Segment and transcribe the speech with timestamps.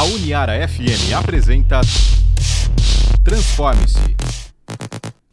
[0.00, 1.82] A Uniara FM apresenta
[3.22, 4.16] Transforme-se.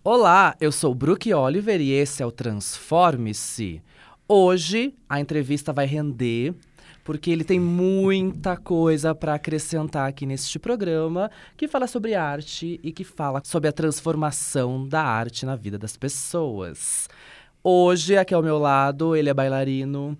[0.04, 3.82] Olá, eu sou Brook Oliver e esse é o Transforme-se.
[4.28, 6.54] Hoje a entrevista vai render
[7.06, 12.92] porque ele tem muita coisa para acrescentar aqui neste programa que fala sobre arte e
[12.92, 17.08] que fala sobre a transformação da arte na vida das pessoas.
[17.64, 20.18] Hoje, aqui ao meu lado, ele é bailarino,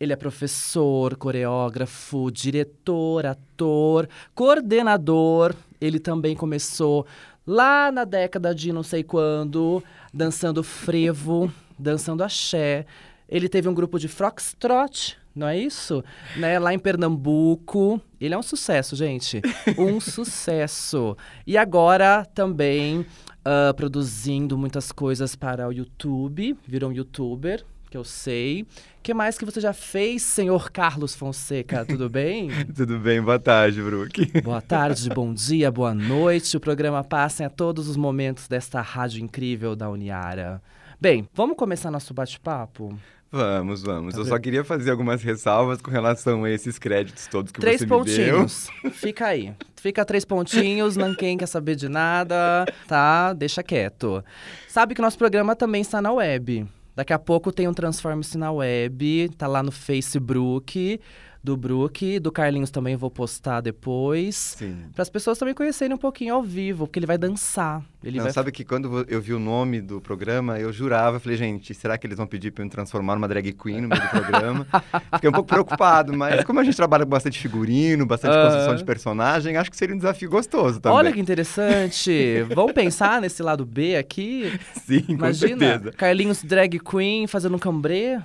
[0.00, 5.54] ele é professor, coreógrafo, diretor, ator, coordenador.
[5.80, 7.06] Ele também começou
[7.46, 12.86] lá na década de não sei quando, dançando frevo, dançando axé.
[13.28, 16.02] Ele teve um grupo de foxtrot, não é isso?
[16.36, 16.58] Né?
[16.58, 18.00] Lá em Pernambuco.
[18.20, 19.42] Ele é um sucesso, gente.
[19.76, 21.16] Um sucesso.
[21.46, 26.56] E agora também uh, produzindo muitas coisas para o YouTube.
[26.66, 28.62] Virou um youtuber, que eu sei.
[28.62, 28.66] O
[29.02, 31.84] que mais que você já fez, senhor Carlos Fonseca?
[31.84, 32.50] Tudo bem?
[32.74, 34.42] Tudo bem, boa tarde, Brook.
[34.42, 36.56] Boa tarde, bom dia, boa noite.
[36.56, 40.60] O programa passa a todos os momentos desta rádio incrível da Uniara.
[41.00, 42.98] Bem, vamos começar nosso bate-papo?
[43.30, 44.14] Vamos, vamos.
[44.14, 47.80] Tá eu só queria fazer algumas ressalvas com relação a esses créditos todos que três
[47.80, 48.68] você pontinhos.
[48.82, 48.90] me deu.
[48.98, 49.52] Fica aí.
[49.76, 53.32] Fica três pontinhos, não quem quer saber de nada, tá?
[53.34, 54.24] Deixa quieto.
[54.66, 56.66] Sabe que nosso programa também está na web.
[56.98, 61.00] Daqui a pouco tem um Transforme-se na web, tá lá no Facebook
[61.42, 64.56] do Brook, do Carlinhos também vou postar depois.
[64.94, 67.82] Para as pessoas também conhecerem um pouquinho ao vivo, porque ele vai dançar.
[68.02, 68.32] Ele Não, vai...
[68.32, 72.06] Sabe que quando eu vi o nome do programa, eu jurava, falei, gente, será que
[72.06, 74.66] eles vão pedir para eu me transformar numa drag queen no meio do programa?
[75.14, 78.42] Fiquei um pouco preocupado, mas como a gente trabalha com bastante figurino, bastante uh...
[78.42, 80.96] construção de personagem, acho que seria um desafio gostoso também.
[80.96, 82.42] Olha que interessante!
[82.54, 84.52] Vamos pensar nesse lado B aqui?
[84.86, 85.92] Sim, Imagina, com certeza.
[85.92, 88.16] Carlinhos drag queen fazendo um cambrê.
[88.16, 88.22] Uhum.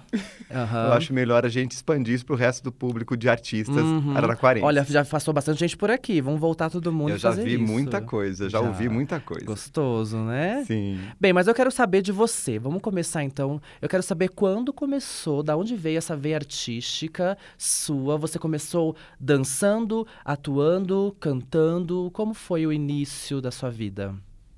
[0.88, 4.16] Eu acho melhor a gente expandir isso para o resto do público de artistas uhum.
[4.16, 4.66] araraquarenses.
[4.66, 6.22] Olha, já passou bastante gente por aqui.
[6.22, 7.64] Vamos voltar todo mundo Eu já vi isso.
[7.64, 9.46] muita coisa, já, já, ouvi muita coisa.
[9.46, 10.64] Gostoso, né?
[10.66, 11.00] Sim.
[11.20, 12.58] Bem, mas eu quero saber de você.
[12.58, 13.62] Vamos começar então.
[13.82, 18.18] Eu quero saber quando começou, da onde veio essa veia artística sua.
[18.18, 22.10] Você começou dançando, atuando, cantando.
[22.14, 24.16] Como foi o início da sua vida?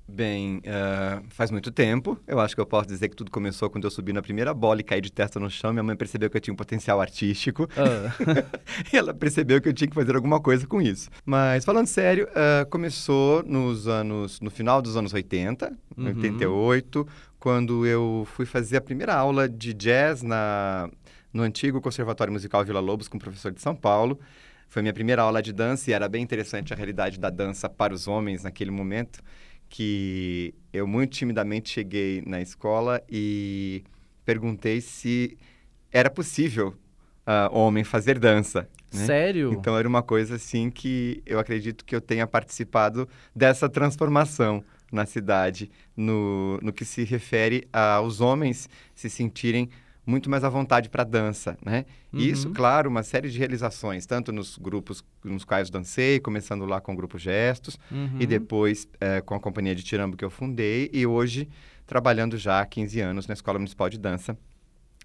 [0.08, 2.16] Bem, uh, faz muito tempo.
[2.28, 4.80] Eu acho que eu posso dizer que tudo começou quando eu subi na primeira bola
[4.80, 5.72] e caí de testa no chão.
[5.72, 7.64] Minha mãe percebeu que eu tinha um potencial artístico.
[7.64, 8.46] Uh.
[8.92, 11.10] e ela percebeu que eu tinha que fazer alguma coisa com isso.
[11.24, 14.40] Mas, falando sério, uh, começou nos anos...
[14.40, 16.06] No final dos anos 80, uhum.
[16.06, 17.06] 88,
[17.40, 20.88] quando eu fui fazer a primeira aula de jazz na,
[21.32, 24.20] no antigo Conservatório Musical Vila Lobos com o professor de São Paulo.
[24.68, 27.92] Foi minha primeira aula de dança e era bem interessante a realidade da dança para
[27.92, 29.20] os homens naquele momento
[29.68, 33.82] que eu muito timidamente cheguei na escola e
[34.24, 35.36] perguntei se
[35.92, 36.74] era possível
[37.26, 38.68] uh, homem fazer dança.
[38.92, 39.06] Né?
[39.06, 39.52] Sério?
[39.52, 45.04] Então era uma coisa assim que eu acredito que eu tenha participado dessa transformação na
[45.04, 49.68] cidade, no, no que se refere aos homens se sentirem
[50.06, 51.84] muito mais à vontade para dança, né?
[52.12, 52.20] Uhum.
[52.20, 56.80] E isso, claro, uma série de realizações, tanto nos grupos nos quais dancei, começando lá
[56.80, 58.18] com o grupo Gestos, uhum.
[58.20, 61.48] e depois é, com a companhia de Tirambo que eu fundei, e hoje
[61.84, 64.38] trabalhando já há 15 anos na Escola Municipal de Dança,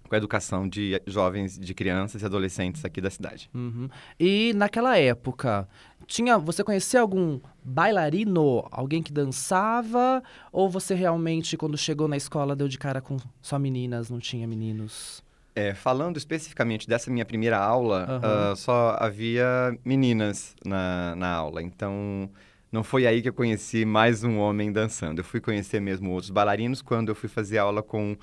[0.08, 3.48] com a educação de jovens, de crianças e adolescentes aqui da cidade.
[3.54, 3.88] Uhum.
[4.18, 5.68] E naquela época,
[6.06, 12.54] tinha, você conhecia algum bailarino, alguém que dançava, ou você realmente, quando chegou na escola,
[12.56, 15.22] deu de cara com só meninas, não tinha meninos?
[15.54, 18.52] É, falando especificamente dessa minha primeira aula, uhum.
[18.52, 22.30] uh, só havia meninas na, na aula, então
[22.72, 25.20] não foi aí que eu conheci mais um homem dançando.
[25.20, 28.16] Eu fui conhecer mesmo outros bailarinos quando eu fui fazer aula com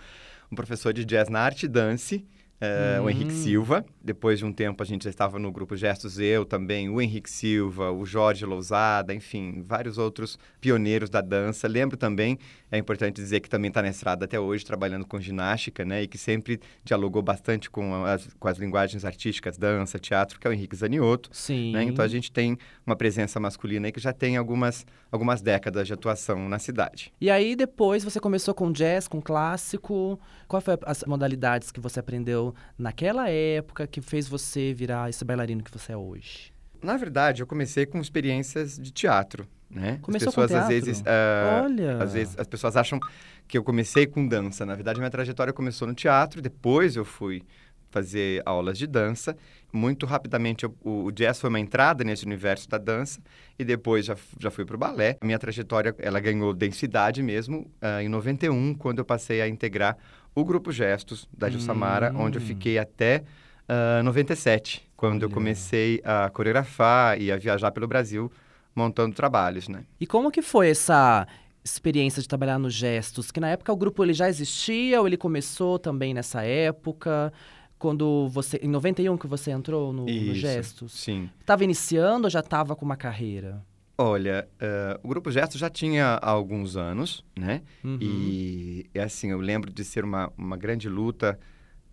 [0.52, 2.26] um professor de jazz na arte dance,
[2.62, 3.44] Uh, o Henrique hum.
[3.44, 3.86] Silva.
[4.04, 7.30] Depois de um tempo, a gente já estava no grupo Gestos Eu também, o Henrique
[7.30, 11.70] Silva, o Jorge Lousada, enfim, vários outros pioneiros da dança.
[11.70, 12.38] Lembro também,
[12.70, 16.04] é importante dizer que também está na estrada até hoje, trabalhando com ginástica, né?
[16.04, 20.50] E que sempre dialogou bastante com as, com as linguagens artísticas, dança, teatro, que é
[20.50, 21.30] o Henrique Zanioto.
[21.32, 21.72] Sim.
[21.72, 21.84] Né?
[21.84, 25.94] Então a gente tem uma presença masculina aí que já tem algumas, algumas décadas de
[25.94, 27.14] atuação na cidade.
[27.22, 30.20] E aí depois você começou com jazz, com clássico.
[30.48, 35.64] Qual foi as modalidades que você aprendeu naquela época que fez você virar esse bailarino
[35.64, 36.52] que você é hoje?
[36.82, 40.00] Na verdade, eu comecei com experiências de teatro, né?
[40.02, 42.04] Começou as pessoas às vezes, uh, Olha.
[42.04, 43.00] às vezes as pessoas acham
[43.48, 44.66] que eu comecei com dança.
[44.66, 47.44] Na verdade, minha trajetória começou no teatro, depois eu fui
[47.90, 49.36] fazer aulas de dança.
[49.72, 53.20] Muito rapidamente, eu, o, jazz foi uma entrada nesse universo da dança
[53.58, 55.18] e depois já, já fui para o balé.
[55.22, 59.98] A minha trajetória, ela ganhou densidade mesmo uh, em 91, quando eu passei a integrar
[60.34, 62.22] o Grupo Gestos, da Gilsamara, hum.
[62.22, 63.24] onde eu fiquei até
[63.70, 65.26] Uh, 97, quando Olha.
[65.26, 68.32] eu comecei a coreografar e a viajar pelo Brasil
[68.74, 69.84] montando trabalhos, né?
[70.00, 71.28] E como que foi essa
[71.64, 73.30] experiência de trabalhar nos gestos?
[73.30, 77.32] Que na época o grupo ele já existia ou ele começou também nessa época?
[77.80, 78.58] Quando você.
[78.58, 80.92] Em 91 que você entrou no, Isso, no Gestos?
[80.92, 81.30] Sim.
[81.40, 83.66] Estava iniciando ou já estava com uma carreira?
[83.98, 87.62] Olha, uh, o Grupo Gestos já tinha alguns anos, né?
[87.84, 87.98] Uhum.
[88.00, 91.38] E, assim, eu lembro de ser uma, uma grande luta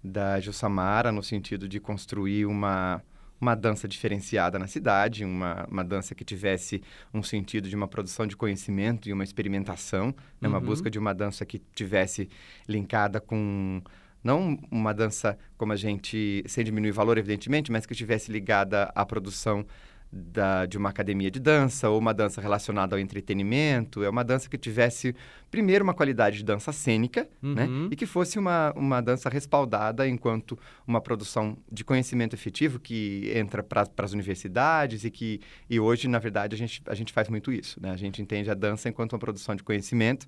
[0.03, 3.03] da Jussamara no sentido de construir uma,
[3.41, 6.81] uma dança diferenciada na cidade, uma, uma dança que tivesse
[7.13, 10.49] um sentido de uma produção de conhecimento e uma experimentação, né?
[10.49, 10.65] uma uhum.
[10.65, 12.29] busca de uma dança que tivesse
[12.69, 13.83] linkada com
[14.23, 19.05] não uma dança como a gente, sem diminuir valor, evidentemente, mas que estivesse ligada à
[19.05, 19.65] produção
[20.13, 24.03] da, de uma academia de dança ou uma dança relacionada ao entretenimento.
[24.03, 25.15] É uma dança que tivesse,
[25.51, 27.65] primeiro, uma qualidade de dança cênica, né?
[27.65, 27.83] uhum.
[27.83, 27.89] né?
[27.91, 33.63] E que fosse uma, uma dança respaldada enquanto uma produção de conhecimento efetivo que entra
[33.63, 37.53] para as universidades e que e hoje, na verdade, a gente, a gente faz muito
[37.53, 37.91] isso, né?
[37.91, 40.27] A gente entende a dança enquanto uma produção de conhecimento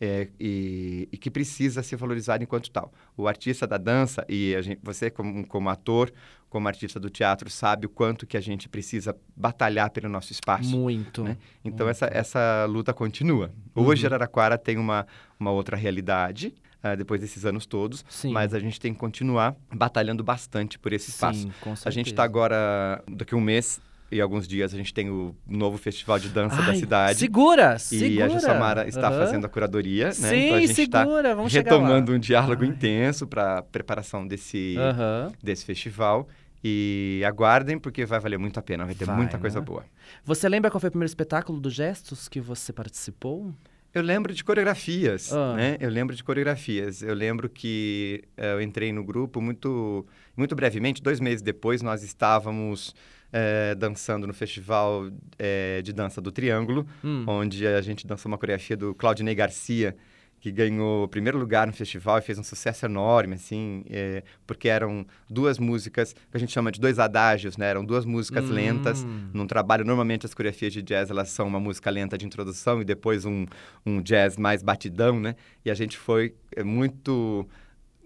[0.00, 2.92] é, e, e, que precisa ser valorizado enquanto tal.
[3.16, 6.12] O artista da dança, e gente, você como, como ator,
[6.48, 10.76] como artista do teatro, sabe o quanto que a gente precisa batalhar pelo nosso espaço.
[10.76, 11.24] Muito.
[11.24, 11.36] Né?
[11.64, 11.90] Então, muito.
[11.90, 13.52] Essa, essa luta continua.
[13.74, 14.08] Hoje, uhum.
[14.08, 15.06] Araraquara tem uma,
[15.38, 18.04] uma outra realidade, Uh, depois desses anos todos.
[18.08, 18.30] Sim.
[18.30, 21.40] Mas a gente tem que continuar batalhando bastante por esse espaço.
[21.40, 21.52] Sim.
[21.84, 25.34] A gente está agora, daqui a um mês, e alguns dias a gente tem o
[25.46, 27.18] novo festival de dança Ai, da cidade.
[27.18, 28.08] Segura, segura.
[28.08, 29.18] E a Jussamara está uhum.
[29.18, 30.12] fazendo a curadoria, né?
[30.12, 32.68] Sim, então a gente tá segura, vamos retomando um diálogo Ai.
[32.68, 35.32] intenso para preparação desse, uhum.
[35.42, 36.28] desse festival.
[36.64, 39.64] E aguardem, porque vai valer muito a pena, vai ter vai, muita coisa né?
[39.64, 39.84] boa.
[40.24, 43.54] Você lembra qual foi o primeiro espetáculo do Gestos que você participou?
[43.94, 45.54] Eu lembro de coreografias, ah.
[45.54, 45.76] né?
[45.80, 47.00] Eu lembro de coreografias.
[47.00, 50.04] Eu lembro que uh, eu entrei no grupo muito,
[50.36, 52.94] muito brevemente, dois meses depois, nós estávamos
[53.32, 55.08] é, dançando no Festival
[55.38, 57.24] é, de Dança do Triângulo, hum.
[57.26, 59.96] onde a gente dançou uma coreografia do Claudinei Garcia,
[60.40, 64.68] que ganhou o primeiro lugar no festival e fez um sucesso enorme, assim, é, porque
[64.68, 67.66] eram duas músicas que a gente chama de dois adágios, né?
[67.66, 68.52] Eram duas músicas hum.
[68.52, 69.84] lentas num trabalho.
[69.84, 73.46] Normalmente as coreografias de jazz elas são uma música lenta de introdução e depois um,
[73.84, 75.34] um jazz mais batidão, né?
[75.64, 77.48] E a gente foi é, muito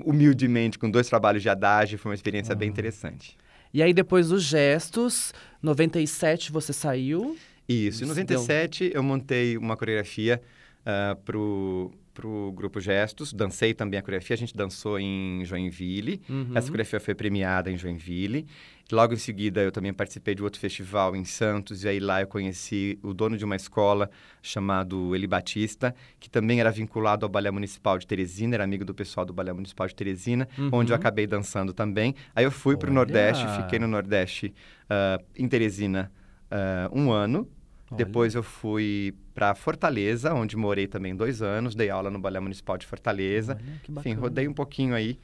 [0.02, 3.36] humildemente com dois trabalhos de adágio, foi uma experiência bem interessante.
[3.72, 5.32] E aí, depois dos gestos,
[5.62, 7.36] 97 você saiu.
[7.68, 8.92] Isso, em 97 deu...
[8.96, 10.42] eu montei uma coreografia
[10.80, 16.20] uh, pro para o grupo Gestos, dancei também a coreografia, a gente dançou em Joinville,
[16.28, 16.50] uhum.
[16.54, 18.46] essa coreografia foi premiada em Joinville.
[18.90, 22.26] Logo em seguida, eu também participei de outro festival em Santos, e aí lá eu
[22.26, 24.10] conheci o dono de uma escola
[24.42, 28.94] chamado Eli Batista, que também era vinculado ao Balé Municipal de Teresina, era amigo do
[28.94, 30.68] pessoal do Balé Municipal de Teresina, uhum.
[30.72, 32.14] onde eu acabei dançando também.
[32.34, 34.52] Aí eu fui para o Nordeste, fiquei no Nordeste,
[34.84, 36.12] uh, em Teresina,
[36.50, 37.48] uh, um ano,
[37.96, 42.76] depois eu fui para Fortaleza, onde morei também dois anos, dei aula no Balé Municipal
[42.76, 43.58] de Fortaleza.
[43.88, 45.18] Olha, Enfim, rodei um pouquinho aí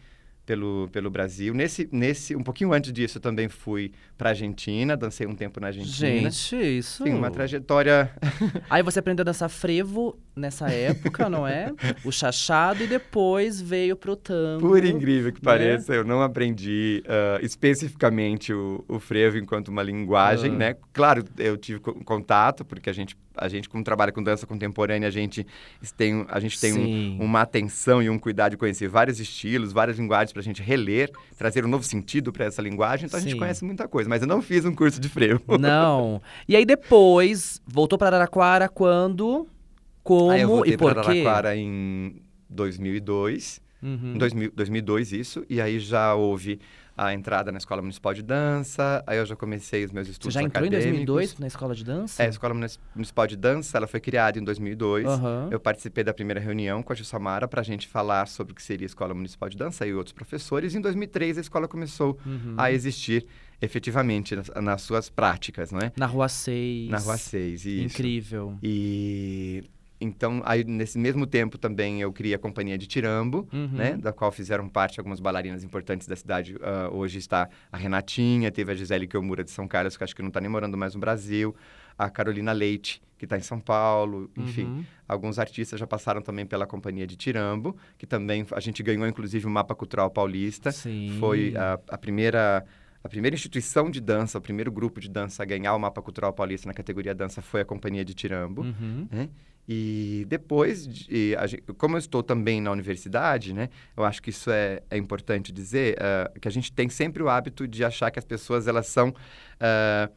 [0.49, 1.53] pelo, pelo Brasil.
[1.53, 5.67] Nesse, nesse, um pouquinho antes disso, eu também fui para Argentina, dancei um tempo na
[5.67, 6.31] Argentina.
[6.31, 7.05] Gente, isso.
[7.05, 8.11] Sim, uma trajetória.
[8.71, 11.73] Aí você aprendeu a dançar frevo nessa época, não é?
[12.05, 14.67] O chachado e depois veio pro tango.
[14.67, 15.45] Por incrível que né?
[15.45, 20.77] pareça, eu não aprendi uh, especificamente o, o, frevo enquanto uma linguagem, né?
[20.93, 25.11] Claro, eu tive contato porque a gente a gente, como trabalha com dança contemporânea, a
[25.11, 25.47] gente
[25.97, 29.99] tem, a gente tem um, uma atenção e um cuidado de conhecer vários estilos, várias
[29.99, 33.07] linguagens para a gente reler, trazer um novo sentido para essa linguagem.
[33.07, 33.27] Então, Sim.
[33.27, 34.09] a gente conhece muita coisa.
[34.09, 35.41] Mas eu não fiz um curso de frevo.
[35.59, 36.21] Não.
[36.49, 39.47] E aí, depois, voltou para Araraquara quando?
[40.09, 43.61] Como aí eu voltei e por Araraquara em 2002.
[43.83, 44.15] Uhum.
[44.15, 45.45] Em 2000, 2002, isso.
[45.51, 46.59] E aí já houve
[46.97, 50.41] a entrada na Escola Municipal de Dança, aí eu já comecei os meus estudos Você
[50.41, 51.01] já entrou acadêmicos.
[51.01, 52.23] em 2002 na Escola de Dança?
[52.23, 52.55] É, a Escola
[52.95, 55.07] Municipal de Dança, ela foi criada em 2002.
[55.07, 55.49] Uhum.
[55.51, 58.63] Eu participei da primeira reunião com a Jussamara para a gente falar sobre o que
[58.63, 60.75] seria a Escola Municipal de Dança e outros professores.
[60.75, 62.55] Em 2003, a escola começou uhum.
[62.57, 63.27] a existir
[63.61, 65.93] efetivamente nas, nas, suas práticas, não é?
[65.97, 66.91] Na Rua 6.
[66.91, 67.85] Na Rua 6, isso.
[67.85, 68.59] Incrível.
[68.61, 69.63] E
[70.01, 73.69] então, aí, nesse mesmo tempo também eu criei a companhia de Tirambo, uhum.
[73.73, 73.97] né?
[73.97, 76.55] Da qual fizeram parte algumas bailarinas importantes da cidade.
[76.57, 80.23] Uh, hoje está a Renatinha, teve a Gisele Kiomura de São Carlos, que acho que
[80.23, 81.55] não está nem morando mais no Brasil.
[81.99, 84.31] A Carolina Leite, que está em São Paulo.
[84.37, 84.85] Enfim, uhum.
[85.09, 89.47] alguns artistas já passaram também pela companhia de Tirambo, que também a gente ganhou, inclusive,
[89.47, 90.71] o Mapa Cultural Paulista.
[90.71, 91.17] Sim.
[91.19, 92.65] Foi a, a primeira
[93.03, 96.33] a primeira instituição de dança, o primeiro grupo de dança a ganhar o Mapa Cultural
[96.33, 98.63] Paulista na categoria dança foi a Companhia de Tirambo.
[98.63, 99.09] Uhum.
[99.11, 99.29] Né?
[99.69, 101.37] E depois, de,
[101.77, 105.97] como eu estou também na universidade, né, eu acho que isso é, é importante dizer,
[105.99, 109.11] uh, que a gente tem sempre o hábito de achar que as pessoas elas são...
[109.11, 110.11] Uh,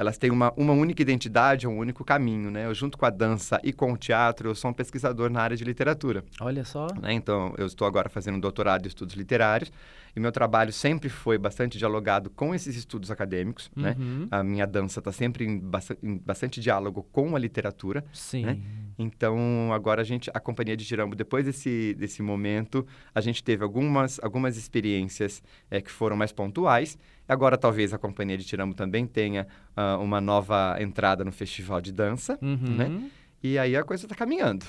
[0.00, 2.64] elas têm uma, uma única identidade, um único caminho, né?
[2.64, 5.54] Eu, junto com a dança e com o teatro, eu sou um pesquisador na área
[5.54, 6.24] de literatura.
[6.40, 6.86] Olha só.
[7.02, 7.12] Né?
[7.12, 9.70] Então, eu estou agora fazendo um doutorado em estudos literários
[10.14, 13.96] e meu trabalho sempre foi bastante dialogado com esses estudos acadêmicos, né?
[13.98, 14.28] Uhum.
[14.30, 18.04] A minha dança está sempre em, bast em, bastante diálogo com a literatura.
[18.12, 18.44] Sim.
[18.44, 18.58] Né?
[18.98, 23.62] Então, agora a gente, a Companhia de Girambo, depois desse, desse momento, a gente teve
[23.64, 26.98] algumas, algumas experiências é, que foram mais pontuais
[27.30, 31.92] Agora, talvez a Companhia de Tiramo também tenha uh, uma nova entrada no festival de
[31.92, 32.76] dança, uhum.
[32.76, 33.08] né?
[33.40, 34.66] E aí a coisa está caminhando.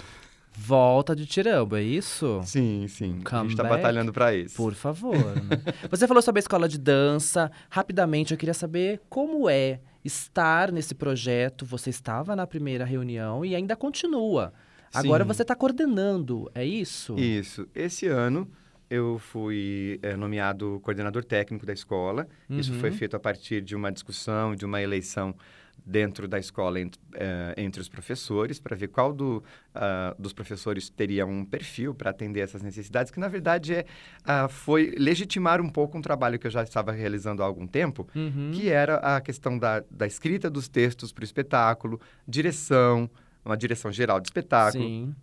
[0.53, 2.41] Volta de Tirambo, é isso?
[2.43, 3.22] Sim, sim.
[3.24, 3.75] Come a gente está back?
[3.77, 4.55] batalhando para isso.
[4.55, 5.15] Por favor.
[5.41, 5.74] né?
[5.89, 7.50] Você falou sobre a escola de dança.
[7.70, 11.65] Rapidamente, eu queria saber como é estar nesse projeto.
[11.65, 14.53] Você estava na primeira reunião e ainda continua.
[14.93, 15.27] Agora Sim.
[15.27, 17.15] você está coordenando, é isso?
[17.17, 17.65] Isso.
[17.74, 18.46] Esse ano
[18.89, 22.27] eu fui é, nomeado coordenador técnico da escola.
[22.50, 22.98] Isso foi Uhum.
[22.98, 25.34] feito a partir de uma discussão, de uma eleição
[25.85, 30.89] dentro da escola entre, eh, entre os professores, para ver qual do, ah, dos professores
[30.89, 33.85] teria um perfil para atender essas necessidades, que na verdade é,
[34.23, 38.07] ah, foi legitimar um pouco um trabalho que eu já estava realizando há algum tempo,
[38.15, 38.51] Uhum.
[38.53, 43.09] que era a questão da, da escrita dos textos para o espetáculo, direção,
[43.43, 45.15] uma direção geral de espetáculo, Sim.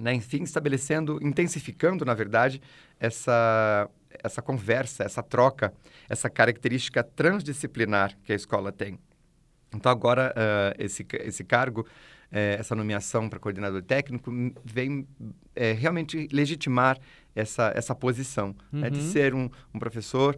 [0.00, 0.14] né?
[0.14, 2.60] enfim, estabelecendo, intensificando, na verdade,
[2.98, 3.88] essa,
[4.24, 5.72] essa conversa, essa troca,
[6.08, 8.98] essa característica transdisciplinar que a escola tem.
[9.74, 11.86] Então, agora, ah, esse, esse cargo,
[12.32, 14.30] eh, essa nomeação para coordenador técnico,
[14.64, 15.06] vem
[15.54, 16.98] eh, realmente legitimar
[17.34, 18.90] essa, essa posição, né?
[18.90, 19.04] de Uhum.
[19.04, 20.36] ser um, um professor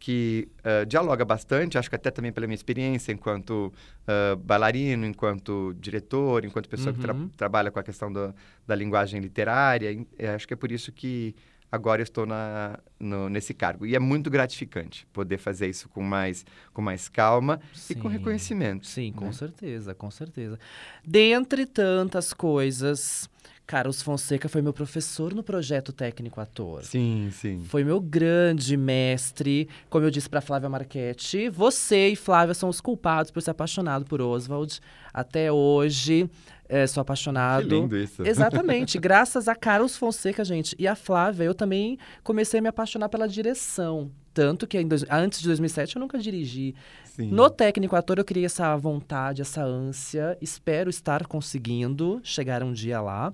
[0.00, 3.72] que ah, dialoga bastante, acho que até também pela minha experiência enquanto
[4.06, 7.28] ah, bailarino, enquanto diretor, enquanto pessoa que tra- Uhum.
[7.36, 8.34] trabalha com a questão da,
[8.66, 10.04] da linguagem literária.
[10.18, 11.34] eh, acho que é por isso que
[11.72, 13.86] agora eu estou na, no- nesse cargo.
[13.86, 18.12] E é muito gratificante poder fazer isso com mais, com mais calma e com Sim.
[18.14, 18.86] reconhecimento.
[18.86, 19.32] Sim, com né?
[19.32, 20.58] certeza, com certeza.
[21.02, 23.28] Dentre tantas coisas,
[23.72, 26.84] Carlos Fonseca foi meu professor no projeto técnico ator.
[26.84, 27.64] Sim, sim.
[27.64, 29.66] Foi meu grande mestre.
[29.88, 34.04] Como eu disse para Flávia Marchetti, você e Flávia são os culpados por ser apaixonado
[34.04, 34.78] por Oswald.
[35.10, 36.28] Até hoje,
[36.68, 37.66] eh, sou apaixonado.
[37.66, 38.22] Que lindo isso.
[38.22, 40.76] Exatamente, graças a Carlos Fonseca, gente.
[40.78, 44.10] E a Flávia, eu também comecei a me apaixonar pela direção.
[44.34, 46.74] Tanto que dois- antes de 2007 eu nunca dirigi.
[47.04, 47.28] Sim.
[47.30, 50.36] No técnico ator eu criei essa vontade, essa ânsia.
[50.40, 53.32] Espero estar conseguindo chegar um dia lá.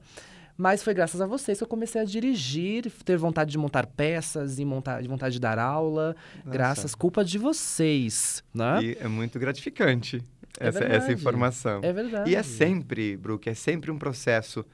[0.57, 4.59] Mas foi graças a vocês que eu comecei a dirigir, ter vontade de montar peças
[4.59, 6.17] e montar, de vontade de dar aula.
[6.39, 6.51] Nossa.
[6.51, 8.83] Graças, culpa de vocês, né?
[8.83, 10.21] E é muito gratificante
[10.59, 11.79] É essa, essa informação.
[11.85, 12.29] É verdade.
[12.31, 14.65] E é sempre, Brook, é sempre um processo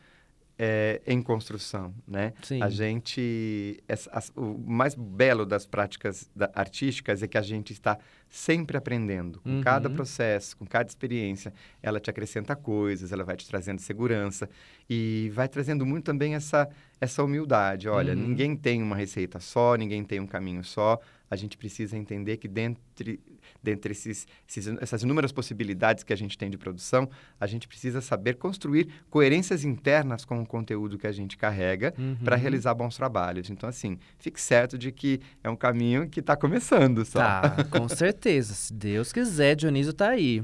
[0.58, 2.32] é, em construção, né?
[2.42, 2.62] Sim.
[2.62, 3.82] A gente...
[3.88, 9.40] as- o mais belo das práticas da- artísticas é que a gente está sempre aprendendo.
[9.40, 9.60] Com Uhum.
[9.62, 14.48] cada processo, com cada experiência, ela te acrescenta coisas, ela vai te trazendo segurança
[14.88, 16.68] e vai trazendo muito também essa,
[17.00, 17.88] essa humildade.
[17.88, 18.28] Olha, Uhum.
[18.28, 21.00] ninguém tem uma receita só, ninguém tem um caminho só.
[21.34, 23.20] A gente precisa entender que dentre,
[23.62, 27.08] dentre esses, esses- essas inúmeras possibilidades que a gente tem de produção,
[27.40, 32.16] a gente precisa saber construir coerências internas com o conteúdo que a gente carrega Uhum.
[32.24, 33.50] para realizar bons trabalhos.
[33.50, 37.18] Então, assim, fique certo de que é um caminho que está começando só.
[37.18, 38.54] Tá, com certeza.
[38.54, 40.42] Se Deus quiser, Dionísio tá aí.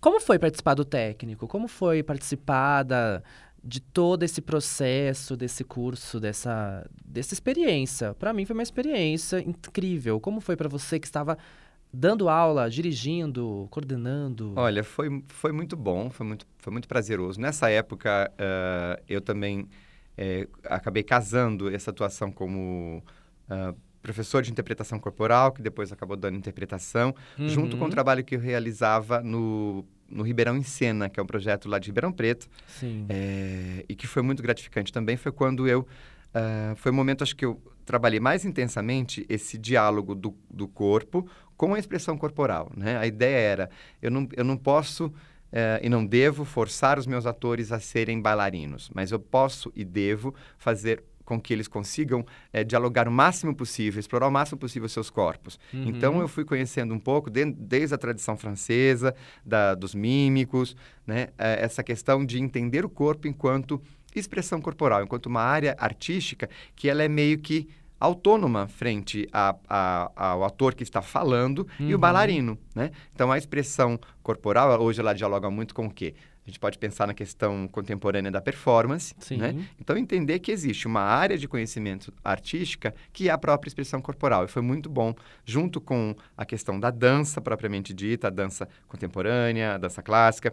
[0.00, 1.46] Como foi participar do técnico?
[1.46, 3.22] Como foi participar da,
[3.64, 8.14] de todo esse processo, desse curso, dessa, dessa experiência?
[8.14, 10.18] Para mim foi uma experiência incrível.
[10.20, 11.38] Como foi para você que estava
[11.92, 14.54] dando aula, dirigindo, coordenando?
[14.56, 17.40] Olha, foi, foi muito bom, foi muito, foi muito prazeroso.
[17.40, 19.68] Nessa época, ah, eu também
[20.16, 23.02] eh, acabei casando essa atuação como
[23.48, 27.14] ah, professor de interpretação corporal, que depois acabou dando interpretação,
[27.46, 27.90] junto com o Uhum.
[27.90, 31.88] trabalho que eu realizava no, no Ribeirão em Cena, que é um projeto lá de
[31.88, 33.06] Ribeirão Preto, Sim.
[33.08, 35.86] é, e que foi muito gratificante também, foi quando eu.
[36.34, 41.28] ah, foi o momento, acho que eu trabalhei mais intensamente esse diálogo do, do corpo
[41.56, 42.70] com a expressão corporal.
[42.76, 42.96] Né?
[42.98, 45.12] A ideia era: eu não, eu não posso
[45.54, 49.84] eh, e não devo forçar os meus atores a serem bailarinos, mas eu posso e
[49.84, 54.86] devo fazer com que eles consigam eh, dialogar o máximo possível, explorar o máximo possível
[54.86, 55.58] os seus corpos.
[55.72, 55.84] Uhum.
[55.86, 61.28] Então eu fui conhecendo um pouco, de- desde a tradição francesa, da- dos mímicos, né?
[61.38, 63.80] eh, essa questão de entender o corpo enquanto
[64.14, 67.66] expressão corporal, enquanto uma área artística que ela é meio que
[67.98, 71.88] autônoma frente a, a, ao ator que está falando uhum.
[71.88, 72.90] e o bailarino, né?
[73.14, 76.14] Então, a expressão corporal, hoje ela dialoga muito com o quê?
[76.44, 79.54] A gente pode pensar na questão contemporânea da performance, né?
[79.80, 84.44] Então, entender que existe uma área de conhecimento artística que é a própria expressão corporal.
[84.44, 89.74] E foi muito bom, junto com a questão da dança propriamente dita, a dança contemporânea,
[89.74, 90.52] a dança clássica,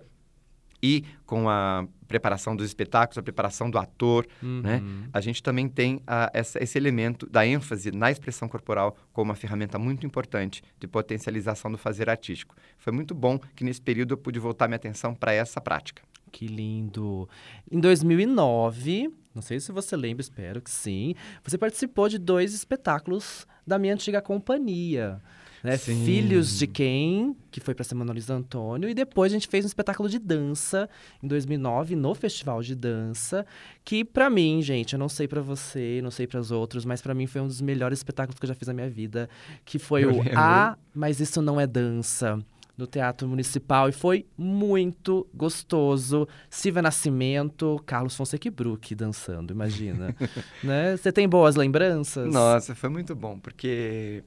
[0.82, 4.62] e com a preparação dos espetáculos, a preparação do ator, uhum.
[4.62, 4.82] né?
[5.14, 9.36] A gente também tem a, essa, esse elemento da ênfase na expressão corporal como uma
[9.36, 12.56] ferramenta muito importante de potencialização do fazer artístico.
[12.78, 16.02] Foi muito bom que nesse período eu pude voltar minha atenção para essa prática.
[16.32, 17.28] Que lindo!
[17.72, 23.48] Em 2009, não sei se você lembra, espero que sim, você participou de dois espetáculos
[23.66, 25.22] da minha antiga companhia
[25.64, 25.78] né?
[25.78, 29.68] Filhos de quem, que foi para Semana Luiz Antônio, e depois a gente fez um
[29.68, 30.90] espetáculo de dança
[31.22, 33.46] em 2009 no Festival de Dança,
[33.84, 37.02] que para mim, gente, eu não sei para você, não sei para os outros, mas
[37.02, 39.30] para mim foi um dos melhores espetáculos que eu já fiz na minha vida,
[39.66, 40.34] que foi eu o lembro.
[40.36, 42.40] Ah, mas isso não é dança
[42.80, 46.26] no Teatro Municipal e foi muito gostoso.
[46.50, 50.16] Silvia Nascimento, Carlos Fonseca e Brook dançando, imagina.
[50.64, 50.96] né?
[50.96, 52.32] Você tem boas lembranças?
[52.34, 54.24] Nossa, foi muito bom, porque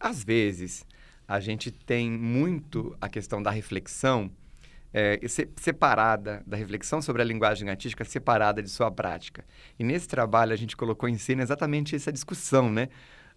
[0.00, 0.86] às vezes,
[1.28, 4.30] a gente tem muito a questão da reflexão
[4.92, 5.20] é,
[5.56, 9.44] separada, da reflexão sobre a linguagem artística separada de sua prática.
[9.78, 12.88] E nesse trabalho a gente colocou em cena exatamente essa discussão, né?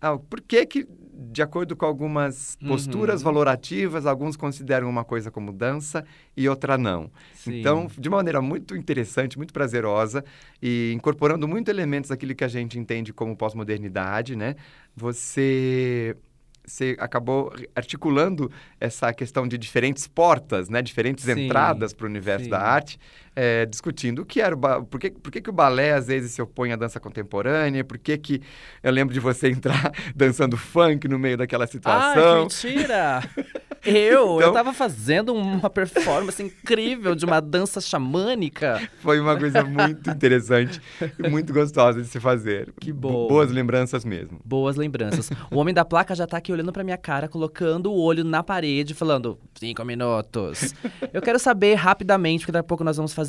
[0.01, 0.85] Ah, por que que,
[1.31, 2.67] de acordo com algumas uhum.
[2.67, 3.25] posturas uhum.
[3.25, 6.03] valorativas, alguns consideram uma coisa como dança
[6.35, 7.09] e outra não?
[7.33, 7.59] Sim.
[7.59, 10.25] Então, de uma maneira muito interessante, muito prazerosa
[10.61, 14.55] e incorporando muito elementos daquilo que a gente entende como pós-modernidade, né?
[14.93, 16.17] Você
[16.65, 20.81] você acabou articulando essa questão de diferentes portas, né?
[20.81, 22.49] diferentes sim, entradas para o universo sim.
[22.49, 22.99] da arte,
[23.35, 24.81] é, discutindo o que era o ba...
[24.81, 27.97] por, que, por que, que o balé às vezes se opõe à dança contemporânea, por
[27.97, 28.41] que, que
[28.81, 32.33] eu lembro de você entrar dançando funk no meio daquela situação.
[32.33, 33.23] Ai, mentira!
[33.85, 38.81] Eu, então, eu tava fazendo uma performance incrível de uma dança xamânica.
[38.99, 40.81] Foi uma coisa muito interessante
[41.19, 42.73] e muito gostosa de se fazer.
[42.79, 43.27] Que bom.
[43.27, 44.39] Boas lembranças mesmo.
[44.45, 45.29] Boas lembranças.
[45.51, 48.41] O homem da placa já tá aqui olhando pra minha cara, colocando o olho na
[48.41, 50.73] parede, falando cinco minutos.
[51.11, 53.22] eu quero saber rapidamente, porque daqui a pouco nós vamos fazer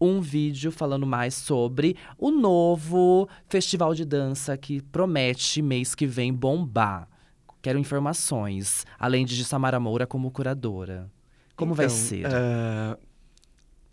[0.00, 6.32] um vídeo falando mais sobre o novo festival de dança que promete mês que vem
[6.32, 7.08] bombar.
[7.62, 11.10] Quero informações, além de Samara Moura como curadora.
[11.56, 12.26] Como então, vai ser?
[12.26, 12.98] Uh,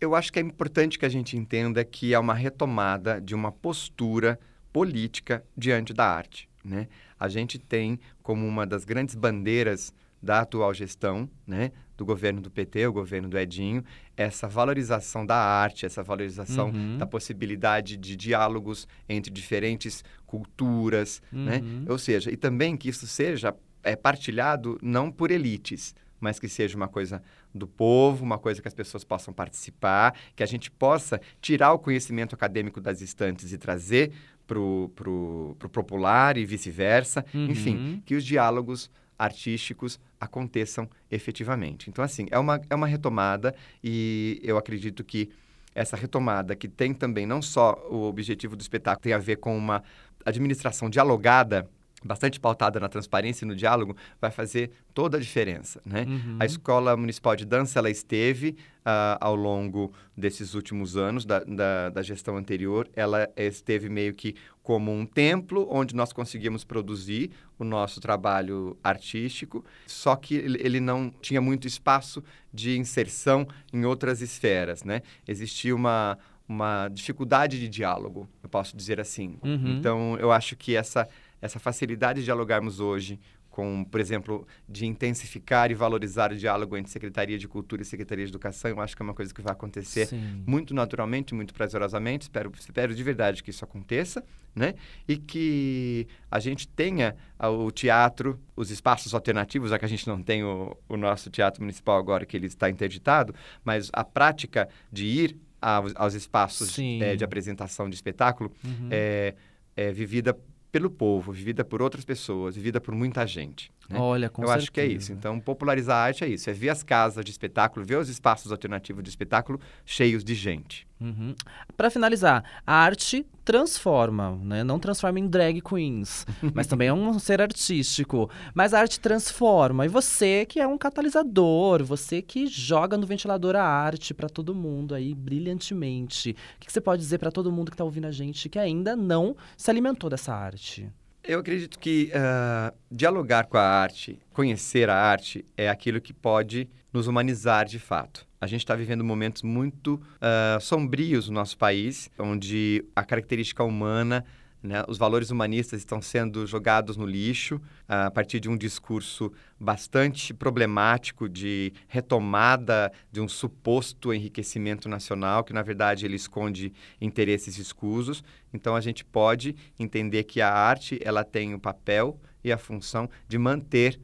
[0.00, 3.50] eu acho que é importante que a gente entenda que é uma retomada de uma
[3.50, 4.38] postura
[4.72, 6.48] política diante da arte.
[6.64, 6.88] Né?
[7.18, 12.50] A gente tem como uma das grandes bandeiras da atual gestão, né, do governo do
[12.50, 13.84] PT, o governo do Edinho,
[14.16, 16.98] essa valorização da arte, essa valorização uhum.
[16.98, 21.58] da possibilidade de diálogos entre diferentes culturas, né?
[21.58, 21.80] uhum.
[21.80, 21.86] né?
[21.88, 26.76] Ou seja, e também que isso seja é, partilhado não por elites, mas que seja
[26.76, 27.22] uma coisa
[27.54, 31.78] do povo, uma coisa que as pessoas possam participar, que a gente possa tirar o
[31.78, 34.10] conhecimento acadêmico das estantes e trazer
[34.46, 37.24] para o pro, pro popular e vice-versa.
[37.34, 37.50] Uhum.
[37.50, 41.88] Enfim, que os diálogos artísticos aconteçam efetivamente.
[41.90, 45.30] Então, assim, é uma, é uma retomada e eu acredito que
[45.74, 49.56] essa retomada, que tem também não só o objetivo do espetáculo, tem a ver com
[49.56, 49.82] uma
[50.24, 51.68] administração dialogada
[52.04, 56.04] bastante pautada na transparência e no diálogo, vai fazer toda a diferença, né?
[56.06, 56.36] Uhum.
[56.38, 61.88] A Escola Municipal de Dança, ela esteve uh, ao longo desses últimos anos da, da,
[61.88, 67.64] da, gestão anterior, ela esteve meio que como um templo onde nós conseguíamos produzir o
[67.64, 74.84] nosso trabalho artístico, só que ele não tinha muito espaço de inserção em outras esferas,
[74.84, 75.02] né?
[75.26, 79.38] Existia uma uma dificuldade de diálogo, eu posso dizer assim.
[79.42, 79.78] Uhum.
[79.78, 81.08] Então, eu acho que essa
[81.44, 86.90] essa facilidade de dialogarmos hoje com, por exemplo, de intensificar e valorizar o diálogo entre
[86.90, 89.52] Secretaria de Cultura e Secretaria de Educação, eu acho que é uma coisa que vai
[89.52, 90.42] acontecer Sim.
[90.44, 92.22] muito naturalmente, muito prazerosamente.
[92.22, 94.24] Espero, espero de verdade que isso aconteça,
[94.56, 94.74] né?
[95.06, 100.20] E que a gente tenha o teatro, os espaços alternativos, já que a gente não
[100.20, 105.04] tem o, o nosso teatro municipal agora, que ele está interditado, mas a prática de
[105.04, 108.88] ir aos, aos espaços é, de apresentação de espetáculo uhum.
[108.90, 109.34] é,
[109.76, 110.36] é vivida
[110.74, 113.70] pelo povo, vivida por outras pessoas, vivida por muita gente.
[113.88, 113.98] Né?
[113.98, 114.64] Olha, com Eu certeza.
[114.64, 115.12] acho que é isso.
[115.12, 116.48] Então, popularizar a arte é isso.
[116.48, 120.86] É ver as casas de espetáculo, ver os espaços alternativos de espetáculo cheios de gente.
[121.00, 121.34] Uhum.
[121.76, 124.64] Para finalizar, a arte transforma, né?
[124.64, 128.30] Não transforma em drag queens, mas também é um ser artístico.
[128.54, 129.84] Mas a arte transforma.
[129.84, 134.54] E você que é um catalisador, você que joga no ventilador a arte para todo
[134.54, 136.30] mundo aí brilhantemente.
[136.30, 138.58] O que, que você pode dizer para todo mundo que está ouvindo a gente que
[138.58, 140.90] ainda não se alimentou dessa arte?
[141.26, 146.68] Eu acredito que uh, dialogar com a arte, conhecer a arte, é aquilo que pode
[146.92, 148.26] nos humanizar de fato.
[148.38, 154.22] A gente está vivendo momentos muito uh, sombrios no nosso país, onde a característica humana
[154.64, 154.82] né?
[154.88, 161.28] Os valores humanistas estão sendo jogados no lixo a partir de um discurso bastante problemático
[161.28, 168.24] de retomada de um suposto enriquecimento nacional, que na verdade ele esconde interesses escusos.
[168.54, 173.08] Então a gente pode entender que a arte ela tem o papel e a função
[173.28, 174.00] de manter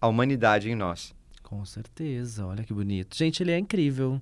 [0.00, 1.14] a humanidade em nós.
[1.44, 3.16] Com certeza, olha que bonito.
[3.16, 4.20] Gente, ele é incrível.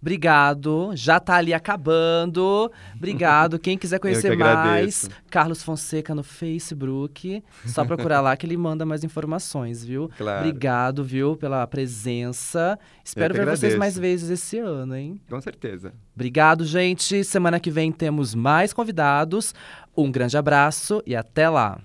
[0.00, 0.92] Obrigado.
[0.94, 2.70] Já tá ali acabando.
[2.96, 3.58] Obrigado.
[3.60, 7.42] Quem quiser conhecer mais, Carlos Fonseca no Facebook.
[7.66, 10.10] Só procurar lá que ele manda mais informações, viu?
[10.16, 10.46] Claro.
[10.46, 12.78] Obrigado, viu, pela presença.
[13.04, 13.60] Espero ver agradeço.
[13.60, 15.20] vocês mais vezes esse ano, hein?
[15.28, 15.92] Com certeza.
[16.14, 17.22] Obrigado, gente.
[17.22, 19.54] Semana que vem temos mais convidados.
[19.96, 21.78] Um grande abraço e até lá.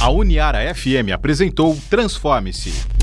[0.00, 2.99] A Uniara FM apresentou Transforme-se.